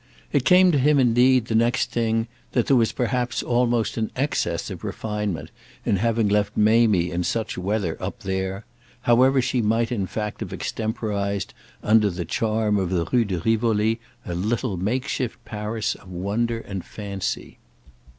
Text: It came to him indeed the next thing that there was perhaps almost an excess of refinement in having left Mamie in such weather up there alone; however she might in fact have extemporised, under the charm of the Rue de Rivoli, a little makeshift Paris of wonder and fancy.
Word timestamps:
It 0.33 0.45
came 0.45 0.71
to 0.71 0.79
him 0.79 0.97
indeed 0.97 1.45
the 1.45 1.53
next 1.53 1.91
thing 1.91 2.25
that 2.53 2.65
there 2.65 2.75
was 2.75 2.91
perhaps 2.91 3.43
almost 3.43 3.97
an 3.97 4.09
excess 4.15 4.71
of 4.71 4.83
refinement 4.83 5.51
in 5.85 5.97
having 5.97 6.27
left 6.27 6.57
Mamie 6.57 7.11
in 7.11 7.23
such 7.23 7.55
weather 7.55 8.01
up 8.01 8.21
there 8.21 8.51
alone; 8.53 8.63
however 9.01 9.41
she 9.43 9.61
might 9.61 9.91
in 9.91 10.07
fact 10.07 10.39
have 10.39 10.51
extemporised, 10.53 11.53
under 11.83 12.09
the 12.09 12.25
charm 12.25 12.79
of 12.79 12.89
the 12.89 13.05
Rue 13.13 13.25
de 13.25 13.41
Rivoli, 13.41 13.99
a 14.25 14.33
little 14.33 14.75
makeshift 14.75 15.37
Paris 15.45 15.93
of 15.93 16.09
wonder 16.09 16.57
and 16.59 16.83
fancy. 16.83 17.59